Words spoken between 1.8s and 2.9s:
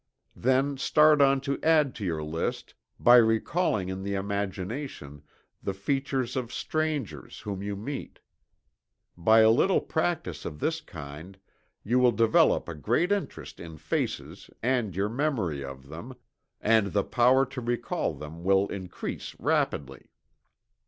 to your list